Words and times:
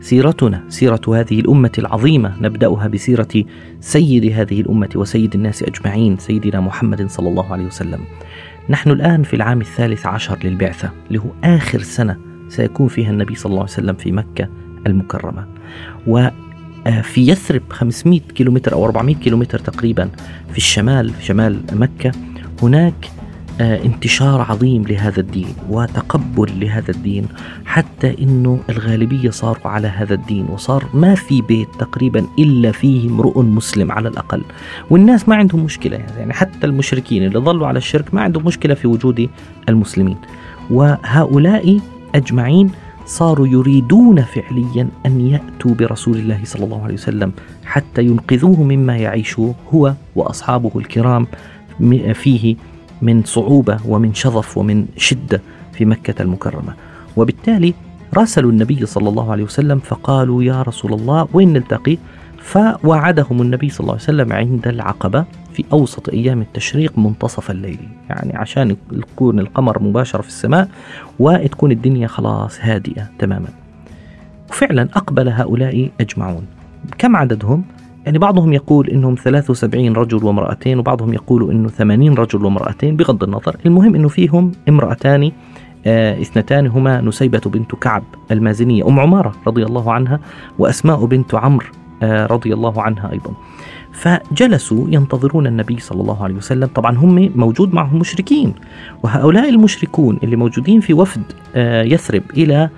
سيرتنا 0.00 0.64
سيرة 0.68 1.00
هذه 1.08 1.40
الأمة 1.40 1.72
العظيمة 1.78 2.36
نبدأها 2.40 2.86
بسيرة 2.86 3.44
سيد 3.80 4.32
هذه 4.32 4.60
الأمة 4.60 4.88
وسيد 4.94 5.34
الناس 5.34 5.62
أجمعين 5.62 6.18
سيدنا 6.18 6.60
محمد 6.60 7.10
صلى 7.10 7.28
الله 7.28 7.52
عليه 7.52 7.64
وسلم. 7.64 8.00
نحن 8.68 8.90
الآن 8.90 9.22
في 9.22 9.36
العام 9.36 9.60
الثالث 9.60 10.06
عشر 10.06 10.38
للبعثة 10.44 10.90
اللي 11.08 11.18
هو 11.18 11.30
آخر 11.44 11.82
سنة 11.82 12.16
سيكون 12.48 12.88
فيها 12.88 13.10
النبي 13.10 13.34
صلى 13.34 13.50
الله 13.50 13.62
عليه 13.62 13.72
وسلم 13.72 13.94
في 13.94 14.12
مكة 14.12 14.48
المكرمة. 14.86 15.46
وفي 16.06 17.30
يثرب 17.30 17.62
500 17.70 18.20
كيلومتر 18.20 18.72
أو 18.72 18.84
400 18.84 19.14
كيلومتر 19.14 19.58
تقريبا 19.58 20.10
في 20.50 20.58
الشمال 20.58 21.10
في 21.10 21.24
شمال 21.24 21.60
مكة 21.72 22.12
هناك 22.62 22.94
آه، 23.04 23.19
انتشار 23.60 24.40
عظيم 24.40 24.82
لهذا 24.82 25.20
الدين 25.20 25.54
وتقبل 25.70 26.60
لهذا 26.60 26.90
الدين 26.90 27.26
حتى 27.64 28.16
إنه 28.22 28.60
الغالبية 28.70 29.30
صاروا 29.30 29.68
على 29.68 29.88
هذا 29.88 30.14
الدين 30.14 30.46
وصار 30.52 30.84
ما 30.94 31.14
في 31.14 31.42
بيت 31.42 31.68
تقريبا 31.78 32.26
إلا 32.38 32.72
فيه 32.72 33.08
امرؤ 33.08 33.42
مسلم 33.42 33.92
على 33.92 34.08
الأقل. 34.08 34.42
والناس 34.90 35.28
ما 35.28 35.36
عندهم 35.36 35.64
مشكلة 35.64 35.96
يعني 35.96 36.32
حتى 36.32 36.66
المشركين 36.66 37.26
اللي 37.26 37.38
ظلوا 37.38 37.66
على 37.66 37.78
الشرك 37.78 38.14
ما 38.14 38.20
عندهم 38.20 38.44
مشكلة 38.44 38.74
في 38.74 38.88
وجود 38.88 39.28
المسلمين. 39.68 40.16
وهؤلاء 40.70 41.80
أجمعين 42.14 42.70
صاروا 43.06 43.46
يريدون 43.46 44.22
فعليا 44.22 44.88
أن 45.06 45.20
يأتوا 45.20 45.74
برسول 45.74 46.16
الله 46.16 46.40
صلى 46.44 46.64
الله 46.64 46.84
عليه 46.84 46.94
وسلم 46.94 47.32
حتى 47.64 48.02
ينقذوه 48.02 48.62
مما 48.62 48.96
يعيش 48.96 49.38
هو 49.74 49.94
وأصحابه 50.16 50.70
الكرام 50.76 51.26
فيه. 52.14 52.56
من 53.02 53.22
صعوبة 53.24 53.78
ومن 53.88 54.14
شظف 54.14 54.58
ومن 54.58 54.86
شدة 54.96 55.40
في 55.72 55.84
مكة 55.84 56.22
المكرمة. 56.22 56.74
وبالتالي 57.16 57.74
راسلوا 58.14 58.50
النبي 58.50 58.86
صلى 58.86 59.08
الله 59.08 59.32
عليه 59.32 59.44
وسلم 59.44 59.78
فقالوا 59.78 60.42
يا 60.42 60.62
رسول 60.62 60.92
الله 60.92 61.28
وين 61.32 61.52
نلتقي؟ 61.52 61.98
فوعدهم 62.38 63.42
النبي 63.42 63.70
صلى 63.70 63.80
الله 63.80 63.92
عليه 63.92 64.02
وسلم 64.02 64.32
عند 64.32 64.68
العقبة 64.68 65.24
في 65.52 65.64
أوسط 65.72 66.08
أيام 66.08 66.40
التشريق 66.40 66.98
منتصف 66.98 67.50
الليل. 67.50 67.78
يعني 68.08 68.36
عشان 68.36 68.76
يكون 68.92 69.40
القمر 69.40 69.82
مباشرة 69.82 70.22
في 70.22 70.28
السماء 70.28 70.68
وتكون 71.18 71.72
الدنيا 71.72 72.06
خلاص 72.06 72.58
هادئة 72.60 73.10
تماما. 73.18 73.48
وفعلا 74.50 74.82
أقبل 74.82 75.28
هؤلاء 75.28 75.90
أجمعون. 76.00 76.46
كم 76.98 77.16
عددهم؟ 77.16 77.64
يعني 78.06 78.18
بعضهم 78.18 78.52
يقول 78.52 78.88
إنهم 78.90 79.14
73 79.14 79.92
رجل 79.92 80.24
وامرأتين 80.24 80.78
وبعضهم 80.78 81.12
يقول 81.14 81.50
إنه 81.50 81.68
80 81.68 82.14
رجل 82.14 82.44
وامرأتين 82.44 82.96
بغض 82.96 83.24
النظر. 83.24 83.56
المهم 83.66 83.94
إنه 83.94 84.08
فيهم 84.08 84.52
امرأتان 84.68 85.32
آه 85.86 86.20
اثنتان 86.20 86.66
هما 86.66 87.00
نسيبة 87.00 87.40
بنت 87.46 87.74
كعب 87.74 88.02
المازنية 88.30 88.88
أم 88.88 89.00
عمارة 89.00 89.32
رضي 89.46 89.64
الله 89.64 89.92
عنها 89.92 90.20
وأسماء 90.58 91.04
بنت 91.04 91.34
عمرو 91.34 91.66
آه 92.02 92.26
رضي 92.26 92.54
الله 92.54 92.82
عنها 92.82 93.12
أيضا. 93.12 93.30
فجلسوا 93.92 94.86
ينتظرون 94.88 95.46
النبي 95.46 95.80
صلى 95.80 96.00
الله 96.00 96.24
عليه 96.24 96.34
وسلم. 96.34 96.66
طبعا 96.66 96.96
هم 96.96 97.30
موجود 97.36 97.74
معهم 97.74 97.98
مشركين 97.98 98.54
وهؤلاء 99.02 99.48
المشركون 99.48 100.18
اللي 100.22 100.36
موجودين 100.36 100.80
في 100.80 100.94
وفد 100.94 101.22
آه 101.54 101.82
يثرب 101.82 102.22
إلى 102.36 102.70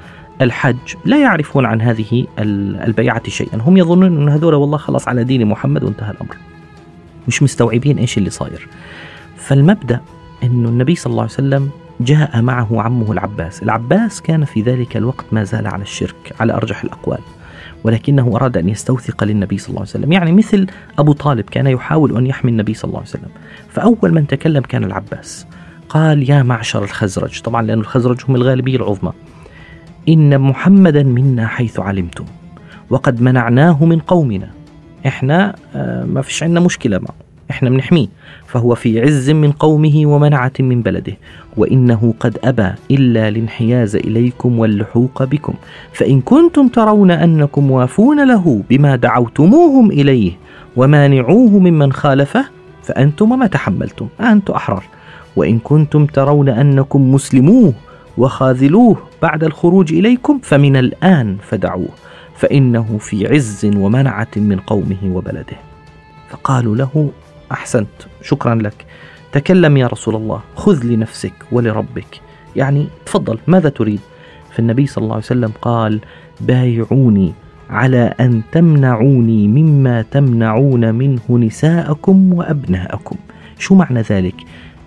الحج 0.42 0.94
لا 1.04 1.18
يعرفون 1.18 1.66
عن 1.66 1.80
هذه 1.80 2.26
البيعة 2.38 3.28
شيئا. 3.28 3.58
هم 3.60 3.76
يظنون 3.76 4.16
أن 4.16 4.28
هذول 4.28 4.54
والله 4.54 4.78
خلاص 4.78 5.08
على 5.08 5.24
دين 5.24 5.46
محمد 5.46 5.84
وانتهى 5.84 6.10
الأمر. 6.10 6.36
مش 7.28 7.42
مستوعبين 7.42 7.98
إيش 7.98 8.18
اللي 8.18 8.30
صاير. 8.30 8.68
فالمبدأ 9.36 10.00
أن 10.42 10.66
النبي 10.66 10.94
صلى 10.94 11.10
الله 11.10 11.22
عليه 11.22 11.32
وسلم 11.32 11.70
جاء 12.00 12.42
معه 12.42 12.82
عمه 12.82 13.12
العباس. 13.12 13.62
العباس 13.62 14.22
كان 14.22 14.44
في 14.44 14.62
ذلك 14.62 14.96
الوقت 14.96 15.24
ما 15.32 15.44
زال 15.44 15.66
على 15.66 15.82
الشرك 15.82 16.34
على 16.40 16.52
أرجح 16.52 16.84
الأقوال. 16.84 17.20
ولكنه 17.84 18.36
أراد 18.36 18.56
أن 18.56 18.68
يستوثق 18.68 19.24
للنبي 19.24 19.58
صلى 19.58 19.68
الله 19.68 19.80
عليه 19.80 19.90
وسلم. 19.90 20.12
يعني 20.12 20.32
مثل 20.32 20.66
أبو 20.98 21.12
طالب 21.12 21.44
كان 21.44 21.66
يحاول 21.66 22.16
أن 22.16 22.26
يحمي 22.26 22.50
النبي 22.50 22.74
صلى 22.74 22.88
الله 22.88 22.98
عليه 22.98 23.08
وسلم. 23.08 23.28
فأول 23.68 24.14
من 24.14 24.26
تكلم 24.26 24.62
كان 24.62 24.84
العباس. 24.84 25.46
قال 25.88 26.30
يا 26.30 26.42
معشر 26.42 26.84
الخزرج. 26.84 27.40
طبعا 27.40 27.62
لأن 27.62 27.80
الخزرج 27.80 28.20
هم 28.28 28.36
الغالبية 28.36 28.76
العظمى. 28.76 29.12
إن 30.08 30.40
محمدا 30.40 31.02
منا 31.02 31.46
حيث 31.46 31.80
علمتم 31.80 32.24
وقد 32.90 33.20
منعناه 33.22 33.84
من 33.84 33.98
قومنا. 33.98 34.50
إحنا 35.06 35.54
آه، 35.76 36.04
ما 36.04 36.22
فيش 36.22 36.42
عندنا 36.42 36.60
مشكلة 36.60 36.98
معه. 36.98 37.14
إحنا 37.50 37.70
بنحميه. 37.70 38.06
فهو 38.46 38.74
في 38.74 39.00
عز 39.00 39.30
من 39.30 39.52
قومه 39.52 40.06
ومنعة 40.06 40.52
من 40.60 40.82
بلده. 40.82 41.12
وإنه 41.56 42.14
قد 42.20 42.38
أبى 42.44 42.70
إلا 42.90 43.28
الانحياز 43.28 43.96
إليكم 43.96 44.58
واللحوق 44.58 45.22
بكم. 45.24 45.54
فإن 45.92 46.20
كنتم 46.20 46.68
ترون 46.68 47.10
أنكم 47.10 47.70
وافون 47.70 48.28
له 48.28 48.62
بما 48.70 48.96
دعوتموهم 48.96 49.90
إليه 49.90 50.32
ومانعوه 50.76 51.50
ممن 51.50 51.92
خالفه 51.92 52.44
فأنتم 52.82 53.38
ما 53.38 53.46
تحملتم. 53.46 54.08
أنتم 54.20 54.54
أحرار. 54.54 54.84
وإن 55.36 55.58
كنتم 55.58 56.06
ترون 56.06 56.48
أنكم 56.48 57.14
مسلموه 57.14 57.72
وخاذلوه 58.18 58.96
بعد 59.22 59.44
الخروج 59.44 59.92
إليكم 59.92 60.38
فمن 60.42 60.76
الآن 60.76 61.36
فدعوه 61.48 61.88
فإنه 62.36 62.98
في 62.98 63.26
عز 63.26 63.70
ومنعة 63.76 64.28
من 64.36 64.58
قومه 64.58 64.96
وبلده. 65.04 65.56
فقالوا 66.30 66.76
له 66.76 67.10
أحسنت 67.52 67.88
شكرا 68.22 68.54
لك. 68.54 68.86
تكلم 69.32 69.76
يا 69.76 69.86
رسول 69.86 70.16
الله 70.16 70.40
خذ 70.56 70.84
لنفسك 70.84 71.32
ولربك. 71.52 72.20
يعني 72.56 72.86
تفضل 73.06 73.38
ماذا 73.46 73.68
تريد؟ 73.68 74.00
فالنبي 74.52 74.86
صلى 74.86 75.02
الله 75.02 75.14
عليه 75.14 75.24
وسلم 75.24 75.52
قال 75.62 76.00
بايعوني 76.40 77.32
على 77.70 78.14
أن 78.20 78.42
تمنعوني 78.52 79.48
مما 79.48 80.02
تمنعون 80.02 80.94
منه 80.94 81.20
نساءكم 81.30 82.34
وأبناءكم. 82.34 83.16
شو 83.58 83.74
معنى 83.74 84.00
ذلك؟ 84.00 84.34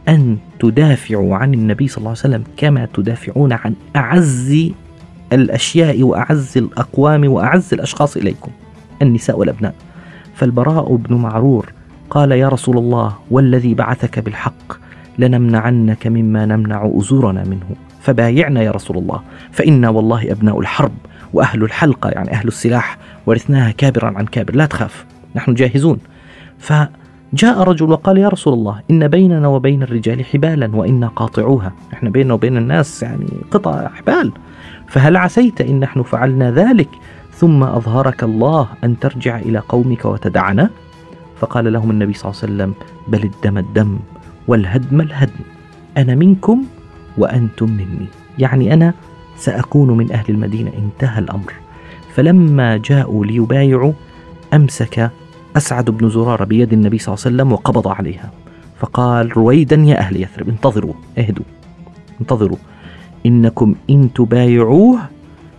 أن 0.10 0.38
تدافعوا 0.60 1.36
عن 1.36 1.54
النبي 1.54 1.88
صلى 1.88 1.98
الله 1.98 2.10
عليه 2.10 2.20
وسلم 2.20 2.44
كما 2.58 2.88
تدافعون 2.94 3.54
عن 3.54 3.76
أعز 3.96 4.72
الأشياء 5.34 6.04
وأعز 6.04 6.58
الأقوام 6.58 7.32
وأعز 7.32 7.74
الأشخاص 7.74 8.18
إليكم 8.18 8.52
النساء 9.02 9.40
والأبناء. 9.40 9.76
فالبراء 10.36 10.96
بن 10.96 11.16
معرور 11.16 11.72
قال 12.10 12.32
يا 12.32 12.50
رسول 12.50 12.78
الله 12.78 13.16
والذي 13.32 13.74
بعثك 13.74 14.20
بالحق 14.20 14.74
لنمنعنك 15.20 16.08
مما 16.08 16.46
نمنع 16.46 16.92
أزورنا 16.96 17.44
منه. 17.44 17.66
فبايعنا 18.02 18.62
يا 18.62 18.72
رسول 18.72 18.98
الله. 18.98 19.22
فإنا 19.52 19.90
والله 19.90 20.32
أبناء 20.32 20.60
الحرب 20.60 20.94
وأهل 21.34 21.64
الحلقة 21.64 22.10
يعني 22.10 22.32
أهل 22.32 22.48
السلاح 22.48 22.98
ورثناها 23.26 23.72
كابرا 23.72 24.18
عن 24.18 24.26
كابر. 24.26 24.56
لا 24.56 24.66
تخاف 24.66 25.06
نحن 25.36 25.54
جاهزون. 25.54 26.00
ف 26.60 26.74
جاء 27.34 27.62
رجل 27.62 27.92
وقال 27.92 28.18
يا 28.18 28.30
رسول 28.30 28.54
الله 28.54 28.82
إن 28.92 29.08
بيننا 29.08 29.48
وبين 29.48 29.84
الرجال 29.84 30.26
حبالا 30.26 30.76
وإنا 30.76 31.08
قاطعوها. 31.08 31.74
إحنا 31.94 32.10
بيننا 32.10 32.34
وبين 32.34 32.58
الناس 32.58 33.04
يعني 33.04 33.28
قطع 33.52 33.88
حبال. 33.88 34.32
فهل 34.88 35.18
عسيت 35.18 35.62
إن 35.62 35.80
نحن 35.80 36.04
فعلنا 36.04 36.52
ذلك 36.52 36.90
ثم 37.32 37.64
أظهرك 37.64 38.24
الله 38.24 38.68
أن 38.84 39.00
ترجع 39.00 39.40
إلى 39.40 39.60
قومك 39.60 40.06
وتدعنا؟ 40.06 40.70
فقال 41.40 41.74
لهم 41.74 41.92
النبي 41.92 42.14
صلى 42.14 42.32
الله 42.32 42.42
عليه 42.44 42.54
وسلم 42.54 42.74
بل 43.08 43.24
الدم 43.24 43.58
الدم 43.58 44.00
والهدم 44.48 45.02
الهدم. 45.02 45.44
أنا 45.98 46.16
منكم 46.16 46.64
وأنتم 47.18 47.72
مني. 47.72 48.08
يعني 48.40 48.74
أنا 48.74 48.94
سأكون 49.38 49.98
من 49.98 50.12
أهل 50.12 50.26
المدينة. 50.30 50.72
انتهى 50.78 51.20
الأمر. 51.20 51.54
فلما 52.14 52.78
جاءوا 52.78 53.26
ليبايعوا 53.26 53.94
أمسك 54.54 55.12
أسعد 55.56 55.90
بن 55.90 56.10
زرارة 56.10 56.44
بيد 56.44 56.74
النبي 56.74 56.98
صلى 56.98 57.14
الله 57.14 57.26
عليه 57.26 57.36
وسلم 57.36 57.52
وقبض 57.52 57.88
عليها. 57.88 58.32
فقال 58.80 59.38
رويدا 59.38 59.76
يا 59.76 59.98
أهل 59.98 60.22
يثرب 60.22 60.50
انتظروا 60.50 60.94
اهدوا 61.18 61.46
انتظروا. 62.22 62.58
إنكم 63.26 63.76
إن 63.90 64.14
تبايعوه 64.14 65.00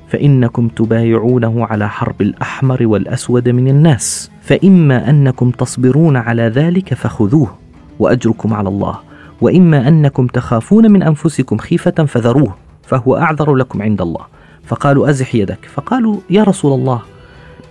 فإنكم 0.08 0.68
تبايعونه 0.68 1.66
على 1.66 1.88
حرب 1.88 2.22
الأحمر 2.22 2.86
والأسود 2.86 3.48
من 3.48 3.68
الناس. 3.68 4.30
فإما 4.42 5.10
أنكم 5.10 5.50
تصبرون 5.50 6.16
على 6.16 6.42
ذلك 6.42 6.94
فخذوه 6.94 7.54
وأجركم 7.98 8.54
على 8.54 8.68
الله. 8.68 8.98
وإما 9.40 9.88
أنكم 9.88 10.26
تخافون 10.26 10.90
من 10.90 11.02
أنفسكم 11.02 11.58
خيفة 11.58 12.04
فذروه 12.04 12.54
فهو 12.82 13.16
أعذر 13.16 13.54
لكم 13.54 13.82
عند 13.82 14.00
الله. 14.00 14.26
فقالوا 14.64 15.10
أزح 15.10 15.34
يدك. 15.34 15.68
فقالوا 15.74 16.16
يا 16.30 16.42
رسول 16.42 16.80
الله 16.80 17.02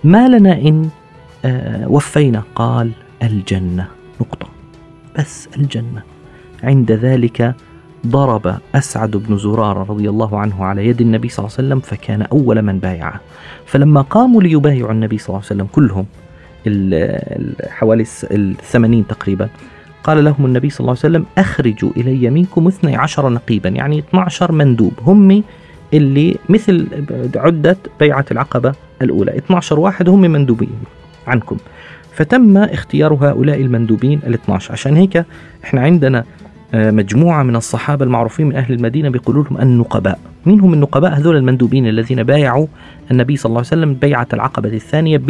ما 0.04 0.28
لنا 0.28 0.52
إن 0.52 0.88
وفينا 1.86 2.42
قال 2.54 2.90
الجنة. 3.22 3.86
نقطة. 4.20 4.46
بس 5.18 5.48
الجنة. 5.56 6.02
عند 6.64 6.92
ذلك 6.92 7.54
ضرب 8.06 8.56
أسعد 8.74 9.10
بن 9.10 9.38
زرارة 9.38 9.82
رضي 9.90 10.10
الله 10.10 10.38
عنه 10.38 10.64
على 10.64 10.86
يد 10.86 11.00
النبي 11.00 11.28
صلى 11.28 11.44
الله 11.46 11.56
عليه 11.58 11.68
وسلم 11.68 11.80
فكان 11.80 12.22
أول 12.22 12.62
من 12.62 12.78
بايعه. 12.78 13.20
فلما 13.66 14.00
قاموا 14.00 14.42
ليبايعوا 14.42 14.92
النبي 14.92 15.18
صلى 15.18 15.28
الله 15.28 15.38
عليه 15.38 15.46
وسلم 15.46 15.66
كلهم 15.72 16.06
حوالي 17.68 18.04
الثمانين 18.30 19.06
تقريبا 19.06 19.48
قال 20.04 20.24
لهم 20.24 20.46
النبي 20.46 20.70
صلى 20.70 20.80
الله 20.80 20.90
عليه 21.04 21.16
وسلم 21.16 21.26
أخرجوا 21.38 21.90
إلي 21.96 22.30
منكم 22.30 22.68
12 22.68 23.28
نقيبا 23.28 23.68
يعني 23.68 23.98
12 23.98 24.52
مندوب. 24.52 24.92
هم 25.02 25.42
اللي 25.94 26.36
مثل 26.48 26.88
عدة 27.36 27.76
بيعة 28.00 28.24
العقبة 28.30 28.74
الأولى. 29.02 29.38
12 29.38 29.80
واحد 29.80 30.08
هم 30.08 30.20
مندوبين. 30.20 30.78
عنكم. 31.26 31.56
فتم 32.14 32.56
اختيار 32.56 33.14
هؤلاء 33.14 33.60
المندوبين 33.60 34.20
ال 34.26 34.34
12 34.34 34.72
عشان 34.72 34.96
هيك 34.96 35.24
إحنا 35.64 35.80
عندنا 35.80 36.24
آه، 36.74 36.90
مجموعة 36.90 37.42
من 37.42 37.56
الصحابة 37.56 38.04
المعروفين 38.04 38.46
من 38.46 38.56
أهل 38.56 38.74
المدينة 38.74 39.08
بيقولوا 39.08 39.44
لهم 39.44 39.60
النقباء. 39.60 40.18
مين 40.46 40.60
هم 40.60 40.74
النقباء؟ 40.74 41.12
هذول 41.18 41.36
المندوبين 41.36 41.88
الذين 41.88 42.22
بايعوا 42.22 42.66
النبي 43.10 43.36
صلى 43.36 43.50
الله 43.50 43.58
عليه 43.58 43.68
وسلم 43.68 43.94
بيعة 43.94 44.28
العقبة 44.32 44.68
الثانية 44.68 45.20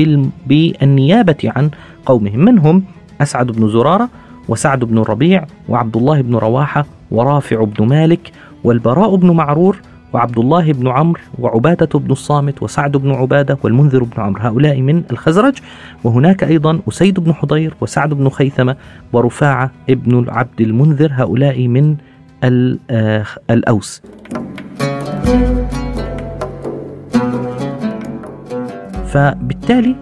بالنيابة 0.47 1.53
عن 1.57 1.71
قومهم. 2.07 2.39
من 2.45 2.59
هم؟ 2.59 2.83
أسعد 3.21 3.47
بن 3.47 3.69
زرارة 3.69 4.09
وسعد 4.49 4.85
بن 4.85 4.99
الربيع 4.99 5.47
وعبد 5.69 5.97
الله 5.97 6.21
بن 6.21 6.35
رواحة 6.35 6.87
ورافع 7.11 7.65
بن 7.65 7.87
مالك 7.87 8.33
والبراء 8.65 9.17
بن 9.17 9.31
معرور 9.31 9.81
وعبد 10.13 10.39
الله 10.39 10.73
بن 10.73 10.89
عمرو 10.89 11.21
وعبادة 11.39 11.99
بن 11.99 12.11
الصامت 12.13 12.63
وسعد 12.63 12.97
بن 12.97 13.11
عبادة 13.11 13.59
والمنذر 13.63 14.05
بن 14.05 14.23
عمرو 14.23 14.43
هؤلاء 14.43 14.81
من 14.81 15.03
الخزرج. 15.11 15.55
وهناك 16.05 16.45
أيضا 16.45 16.81
أسيد 16.89 17.21
بن 17.21 17.35
حضير 17.35 17.75
وسعد 17.81 18.15
بن 18.15 18.29
خيثمة 18.29 18.77
ورفاعة 19.13 19.71
ابن 19.91 20.29
عبد 20.29 20.61
المنذر 20.61 21.11
هؤلاء 21.13 21.69
من 21.69 21.97
آه، 22.91 23.25
الأوس. 23.51 24.03
فبالتالي 29.07 29.97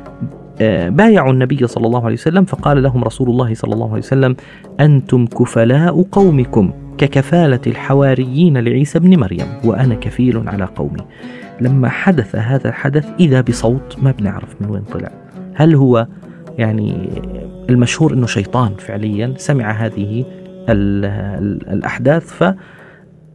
آه، 0.60 0.88
بايعوا 0.88 1.32
النبي 1.32 1.66
صلى 1.66 1.86
الله 1.86 2.04
عليه 2.04 2.14
وسلم 2.14 2.44
فقال 2.44 2.82
لهم 2.82 3.04
رسول 3.04 3.30
الله 3.30 3.54
صلى 3.54 3.74
الله 3.74 3.90
عليه 3.90 3.98
وسلم 3.98 4.36
أنتم 4.80 5.26
كفلاء 5.26 6.02
قومكم. 6.12 6.72
ككفالة 6.98 7.60
الحواريين 7.66 8.58
لعيسى 8.58 8.98
بن 8.98 9.20
مريم 9.20 9.46
وأنا 9.64 9.94
كفيل 9.94 10.48
على 10.48 10.64
قومي. 10.64 11.04
لما 11.60 11.88
حدث 11.88 12.36
هذا 12.36 12.68
الحدث 12.68 13.06
إذا 13.20 13.40
بصوت 13.40 13.96
ما 14.02 14.10
بنعرف 14.10 14.56
من 14.60 14.70
وين 14.70 14.82
طلع. 14.82 15.10
هل 15.54 15.74
هو 15.74 16.06
يعني 16.58 17.08
المشهور 17.70 18.12
أنه 18.12 18.26
شيطان 18.26 18.74
فعليا؟ 18.74 19.34
سمع 19.36 19.70
هذه 19.70 20.24
الأحداث 21.68 22.32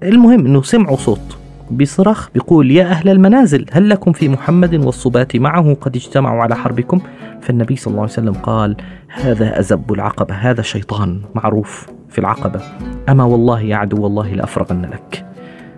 فالمهم 0.02 0.46
أنه 0.46 0.62
سمعوا 0.62 0.98
صوت 0.98 1.38
بصرخ 1.72 2.30
بيقول 2.34 2.72
يا 2.72 2.84
أهل 2.84 3.10
المنازل 3.10 3.66
هل 3.72 3.90
لكم 3.90 4.12
في 4.12 4.30
محمد 4.30 4.76
والصباة 4.76 5.28
معه 5.36 5.74
قد 5.74 5.96
اجتمعوا 5.96 6.42
على 6.42 6.56
حربكم؟ 6.56 7.02
فالنبي 7.42 7.76
صلى 7.76 7.92
الله 7.92 8.02
عليه 8.02 8.12
وسلم 8.12 8.34
قال 8.34 8.76
هذا 9.08 9.60
أزب 9.60 9.94
العقبة 9.94 10.36
هذا 10.36 10.62
شيطان 10.62 11.22
معروف. 11.36 11.99
في 12.10 12.20
العقبة. 12.20 12.62
أما 13.10 13.24
والله 13.24 13.62
يا 13.62 13.76
عدو 13.76 14.08
الله 14.08 14.34
لأفرغن 14.34 14.82
لك. 14.82 15.26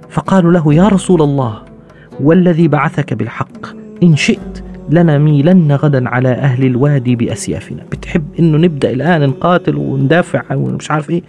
فقالوا 0.09 0.51
له 0.51 0.73
يا 0.73 0.87
رسول 0.87 1.21
الله 1.21 1.61
والذي 2.19 2.67
بعثك 2.67 3.13
بالحق 3.13 3.67
إن 4.03 4.15
شئت 4.15 4.63
لنميلن 4.89 5.71
غدا 5.71 6.09
على 6.09 6.29
أهل 6.29 6.65
الوادي 6.65 7.15
بأسيافنا. 7.15 7.83
بتحب 7.91 8.25
أنه 8.39 8.57
نبدأ 8.57 8.91
الآن 8.91 9.29
نقاتل 9.29 9.75
وندافع 9.75 10.55
ومش 10.55 10.91
عارف 10.91 11.09
إيه؟ 11.09 11.21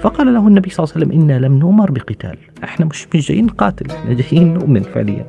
فقال 0.00 0.34
له 0.34 0.48
النبي 0.48 0.70
صلى 0.70 0.84
الله 0.84 0.94
عليه 0.96 1.06
وسلم 1.06 1.22
إنا 1.22 1.46
لم 1.46 1.58
نؤمر 1.58 1.90
بقتال. 1.90 2.36
إحنا 2.64 2.86
مش 2.86 3.08
مش 3.14 3.28
جايين 3.28 3.46
نقاتل 3.46 3.90
إحنا 3.90 4.14
جايين 4.14 4.54
نؤمن 4.54 4.82
فعليا. 4.82 5.26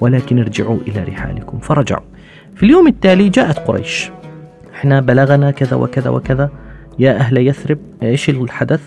ولكن 0.00 0.38
ارجعوا 0.38 0.78
إلى 0.88 1.02
رحالكم 1.02 1.58
فرجعوا. 1.58 2.04
في 2.54 2.62
اليوم 2.62 2.86
التالي 2.86 3.28
جاءت 3.28 3.58
قريش. 3.58 4.10
إحنا 4.74 5.00
بلغنا 5.00 5.50
كذا 5.50 5.76
وكذا 5.76 6.10
وكذا. 6.10 6.50
يا 6.98 7.16
أهل 7.16 7.36
يثرب 7.36 7.78
إيش 8.02 8.30
الحدث؟ 8.30 8.80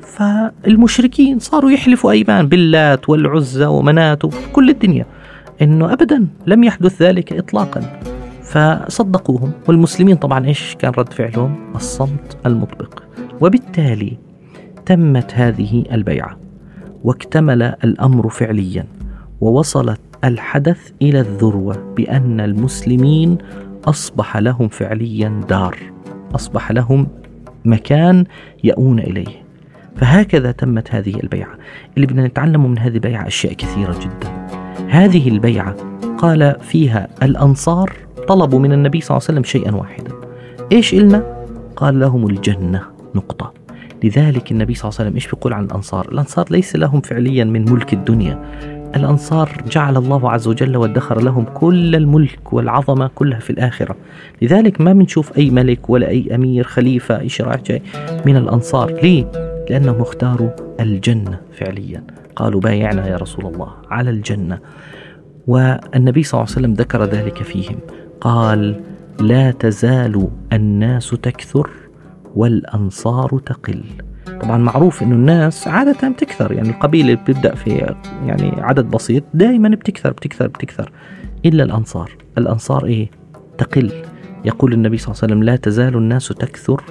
فالمشركين 0.00 1.38
صاروا 1.38 1.70
يحلفوا 1.70 2.10
أيمان 2.10 2.48
باللات 2.48 3.08
والعزة 3.08 3.68
ومنات 3.68 4.24
وكل 4.24 4.70
الدنيا 4.70 5.06
إنه 5.62 5.92
ابدا 5.92 6.26
لم 6.46 6.64
يحدث 6.64 7.02
ذلك 7.02 7.32
اطلاقا. 7.32 8.00
فصدقوهم 8.42 9.52
والمسلمين 9.68 10.16
طبعا 10.16 10.46
إيش 10.46 10.76
كان 10.78 10.92
رد 10.98 11.12
فعلهم؟ 11.12 11.72
الصمت 11.74 12.36
المطبق. 12.46 13.02
وبالتالي 13.40 14.18
تمت 14.86 15.34
هذه 15.34 15.84
البيعة 15.92 16.38
واكتمل 17.04 17.62
الأمر 17.62 18.28
فعليا 18.28 18.86
ووصلت 19.40 20.00
الحدث 20.24 20.90
إلى 21.02 21.20
الذروة 21.20 21.94
بأن 21.96 22.40
المسلمين 22.40 23.38
أصبح 23.84 24.36
لهم 24.36 24.68
فعليا 24.68 25.40
دار 25.48 25.76
أصبح 26.34 26.72
لهم 26.72 27.06
مكان 27.66 28.24
يأون 28.64 28.98
إليه. 28.98 29.46
فهكذا 29.96 30.52
تمت 30.52 30.94
هذه 30.94 31.14
البيعة. 31.22 31.54
اللي 31.96 32.06
بدنا 32.06 32.26
نتعلم 32.26 32.70
من 32.70 32.78
هذه 32.78 32.94
البيعة 32.94 33.26
أشياء 33.26 33.52
كثيرة 33.52 33.98
جدا. 34.00 34.46
هذه 34.88 35.28
البيعة 35.28 35.76
قال 36.18 36.56
فيها 36.60 37.08
الأنصار 37.22 37.92
طلبوا 38.28 38.58
من 38.58 38.72
النبي 38.72 39.00
صلى 39.00 39.16
الله 39.16 39.26
عليه 39.28 39.38
وسلم 39.38 39.44
شيئا 39.44 39.74
واحدا. 39.74 40.10
إيش 40.72 40.94
إلنا؟ 40.94 41.46
قال 41.76 42.00
لهم 42.00 42.26
الجنة. 42.26 42.82
نقطة. 43.14 43.52
لذلك 44.04 44.52
النبي 44.52 44.74
صلى 44.74 44.88
الله 44.88 44.98
عليه 44.98 45.08
وسلم 45.08 45.14
إيش 45.14 45.26
بيقول 45.26 45.52
عن 45.52 45.64
الأنصار؟ 45.64 46.08
الأنصار 46.12 46.46
ليس 46.50 46.76
لهم 46.76 47.00
فعليا 47.00 47.44
من 47.44 47.72
ملك 47.72 47.92
الدنيا. 47.92 48.44
الأنصار 48.96 49.50
جعل 49.70 49.96
الله 49.96 50.30
عز 50.30 50.48
وجل 50.48 50.76
وادخر 50.76 51.22
لهم 51.22 51.44
كل 51.44 51.96
الملك 51.96 52.52
والعظمة 52.52 53.10
كلها 53.14 53.38
في 53.38 53.50
الآخرة. 53.50 53.96
لذلك 54.42 54.80
ما 54.80 54.92
بنشوف 54.92 55.38
أي 55.38 55.50
ملك 55.50 55.90
ولا 55.90 56.08
أي 56.08 56.34
أمير 56.34 56.64
خليفة 56.64 57.20
أي 57.20 57.28
شراع 57.28 57.56
جاي 57.66 57.82
من 58.26 58.36
الأنصار. 58.36 58.92
ليه؟ 58.92 59.32
لأنهم 59.70 60.00
اختاروا 60.00 60.50
الجنة 60.80 61.40
فعليا. 61.52 62.04
قالوا 62.36 62.60
بايعنا 62.60 63.08
يا 63.08 63.16
رسول 63.16 63.46
الله 63.46 63.68
على 63.90 64.10
الجنة. 64.10 64.58
والنبي 65.46 66.22
صلى 66.22 66.40
الله 66.40 66.52
عليه 66.52 66.60
وسلم 66.60 66.72
ذكر 66.72 67.04
ذلك 67.04 67.42
فيهم. 67.42 67.76
قال 68.20 68.80
لا 69.20 69.50
تزال 69.50 70.28
الناس 70.52 71.10
تكثر 71.10 71.70
والأنصار 72.36 73.40
تقل. 73.46 73.84
طبعا 74.40 74.58
معروف 74.58 75.02
إنه 75.02 75.14
الناس 75.14 75.68
عادة 75.68 76.08
بتكثر 76.08 76.52
يعني 76.52 76.68
القبيلة 76.70 77.14
بتبدأ 77.14 77.54
في 77.54 77.94
يعني 78.26 78.52
عدد 78.58 78.84
بسيط 78.84 79.24
دائما 79.34 79.68
بتكثر 79.68 80.10
بتكثر 80.10 80.46
بتكثر 80.46 80.92
إلا 81.44 81.64
الأنصار. 81.64 82.16
الأنصار 82.38 82.86
إيه؟ 82.86 83.10
تقل. 83.58 83.92
يقول 84.44 84.72
النبي 84.72 84.96
صلى 84.96 85.06
الله 85.12 85.20
عليه 85.22 85.32
وسلم 85.32 85.44
لا 85.44 85.56
تزال 85.56 85.96
الناس 85.96 86.28
تكثر 86.28 86.82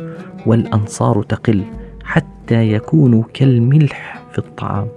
والأنصار 0.45 1.23
تقل 1.23 1.63
حتى 2.03 2.71
يكونوا 2.71 3.23
كالملح 3.33 4.23
في 4.31 4.37
الطعام. 4.37 4.87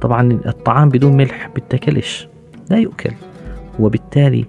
طبعا 0.00 0.40
الطعام 0.46 0.88
بدون 0.88 1.16
ملح 1.16 1.50
بتاكلش 1.56 2.28
لا 2.70 2.78
يؤكل. 2.78 3.10
وبالتالي 3.78 4.44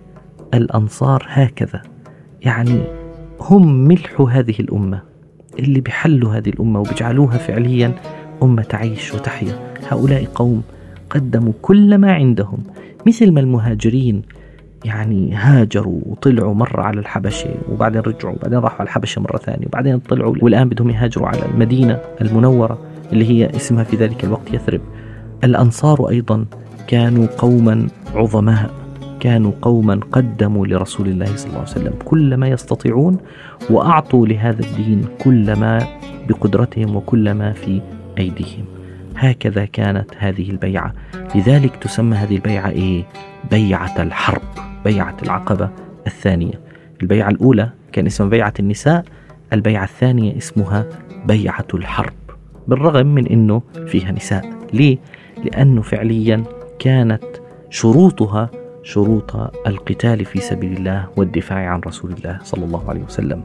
الأنصار 0.53 1.25
هكذا. 1.27 1.81
يعني 2.41 2.81
هم 3.39 3.87
ملح 3.87 4.21
هذه 4.21 4.55
الأمة. 4.59 5.01
اللي 5.59 5.81
بيحلوا 5.81 6.33
هذه 6.33 6.49
الأمة 6.49 6.79
وبيجعلوها 6.79 7.37
فعليا 7.37 7.93
أمة 8.43 8.61
تعيش 8.61 9.13
وتحيا. 9.13 9.73
هؤلاء 9.89 10.25
قوم 10.25 10.63
قدموا 11.09 11.53
كل 11.61 11.97
ما 11.97 12.13
عندهم 12.13 12.57
مثل 13.07 13.31
ما 13.31 13.39
المهاجرين 13.39 14.21
يعني 14.85 15.35
هاجروا 15.35 15.99
وطلعوا 16.05 16.53
مرة 16.53 16.81
على 16.81 16.99
الحبشة 16.99 17.49
وبعدين 17.71 18.01
رجعوا 18.01 18.35
وبعدين 18.35 18.59
راحوا 18.59 18.79
على 18.79 18.87
الحبشة 18.87 19.21
مرة 19.21 19.37
ثانية 19.37 19.65
وبعدين 19.67 19.99
طلعوا. 19.99 20.35
والآن 20.41 20.69
بدهم 20.69 20.89
يهاجروا 20.89 21.27
على 21.27 21.45
المدينة 21.53 21.99
المنورة 22.21 22.79
اللي 23.13 23.25
هي 23.29 23.49
اسمها 23.55 23.83
في 23.83 23.95
ذلك 23.97 24.23
الوقت 24.23 24.53
يثرب. 24.53 24.81
الأنصار 25.43 26.09
أيضا 26.09 26.45
كانوا 26.87 27.27
قوما 27.37 27.87
عظماء. 28.15 28.78
كانوا 29.19 29.51
قوما 29.61 29.99
قدموا 30.11 30.67
لرسول 30.67 31.07
الله 31.07 31.25
صلى 31.25 31.47
الله 31.47 31.59
عليه 31.59 31.69
وسلم 31.69 31.93
كل 32.05 32.37
ما 32.37 32.47
يستطيعون 32.47 33.17
وأعطوا 33.69 34.27
لهذا 34.27 34.59
الدين 34.59 35.05
كل 35.23 35.53
ما 35.53 35.87
بقدرتهم 36.29 36.95
وكل 36.95 37.31
ما 37.31 37.53
في 37.53 37.81
أيديهم. 38.17 38.65
هكذا 39.15 39.65
كانت 39.65 40.11
هذه 40.17 40.49
البيعة. 40.49 40.93
لذلك 41.35 41.75
تسمى 41.75 42.15
هذه 42.15 42.35
البيعة 42.35 42.69
إيه؟ 42.69 43.03
بيعة 43.51 44.01
الحرب 44.01 44.41
بيعة 44.85 45.17
العقبة 45.23 45.69
الثانية. 46.07 46.53
البيعة 47.01 47.29
الأولى 47.29 47.69
كان 47.91 48.05
اسمها 48.05 48.29
بيعة 48.29 48.53
النساء 48.59 49.05
البيعة 49.53 49.83
الثانية 49.83 50.37
اسمها 50.37 50.85
بيعة 51.25 51.67
الحرب 51.73 52.13
بالرغم 52.67 53.07
من 53.07 53.27
إنه 53.27 53.61
فيها 53.87 54.11
نساء. 54.11 54.49
ليه؟ 54.73 54.97
لأنه 55.43 55.81
فعليا 55.81 56.43
كانت 56.79 57.23
شروطها 57.69 58.49
شروط 58.93 59.35
القتال 59.67 60.25
في 60.25 60.39
سبيل 60.41 60.73
الله 60.73 61.07
والدفاع 61.17 61.69
عن 61.69 61.81
رسول 61.87 62.11
الله 62.11 62.39
صلى 62.43 62.65
الله 62.65 62.89
عليه 62.89 63.01
وسلم. 63.01 63.43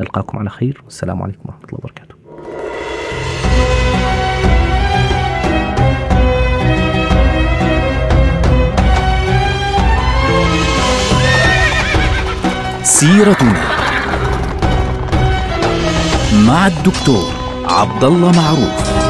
نلقاكم 0.00 0.38
على 0.38 0.50
خير. 0.50 0.82
والسلام 0.84 1.22
عليكم 1.22 1.40
ورحمة 1.44 1.64
الله 1.64 1.78
وبركاته. 1.78 2.14
سيرتنا 12.82 13.60
مع 16.46 16.66
الدكتور 16.66 17.32
عبد 17.64 18.04
الله 18.04 18.32
معروف. 18.32 19.01